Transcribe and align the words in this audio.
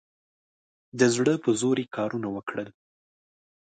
د 0.99 1.01
زړه 1.15 1.33
په 1.43 1.49
زور 1.59 1.77
یې 1.83 1.87
کارونه 1.95 2.27
وکړل. 2.35 2.69